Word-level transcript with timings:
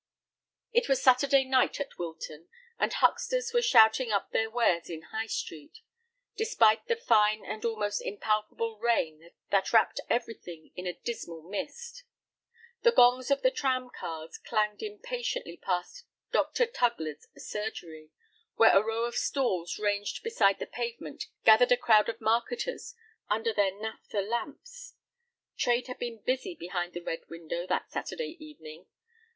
It 0.73 0.89
was 0.89 0.99
Saturday 0.99 1.43
night 1.45 1.79
at 1.79 1.99
Wilton, 1.99 2.47
and 2.79 2.91
hucksters 2.91 3.53
were 3.53 3.61
shouting 3.61 4.09
up 4.09 4.31
their 4.31 4.49
wares 4.49 4.89
in 4.89 5.03
High 5.03 5.27
Street, 5.27 5.77
despite 6.35 6.87
the 6.87 6.95
fine 6.95 7.45
and 7.45 7.63
almost 7.63 8.01
impalpable 8.01 8.79
rain 8.79 9.29
that 9.51 9.71
wrapped 9.71 9.99
everything 10.09 10.71
in 10.75 10.87
a 10.87 10.95
dismal 10.99 11.43
mist. 11.43 12.03
The 12.81 12.91
gongs 12.91 13.29
of 13.29 13.43
the 13.43 13.51
tram 13.51 13.91
cars 13.91 14.39
clanged 14.39 14.81
impatiently 14.81 15.55
past 15.57 16.05
Dr. 16.31 16.65
Tugler's 16.65 17.27
surgery, 17.37 18.09
where 18.55 18.75
a 18.75 18.81
row 18.83 19.03
of 19.03 19.13
stalls 19.13 19.77
ranged 19.77 20.23
beside 20.23 20.57
the 20.57 20.65
pavement 20.65 21.25
gathered 21.45 21.71
a 21.73 21.77
crowd 21.77 22.09
of 22.09 22.19
marketers 22.19 22.95
under 23.29 23.53
their 23.53 23.69
naphtha 23.79 24.21
lamps. 24.21 24.95
Trade 25.59 25.85
had 25.85 25.99
been 25.99 26.17
busy 26.23 26.55
behind 26.55 26.93
the 26.93 27.01
red 27.03 27.21
window 27.29 27.67
that 27.67 27.91
Saturday 27.91 28.35
evening. 28.39 28.87